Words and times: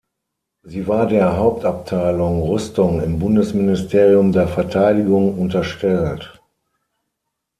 Sie 0.63 0.87
war 0.87 1.05
der 1.05 1.37
Hauptabteilung 1.37 2.41
Rüstung 2.41 3.01
im 3.03 3.19
Bundesministerium 3.19 4.31
der 4.31 4.47
Verteidigung 4.47 5.37
unterstellt. 5.37 6.41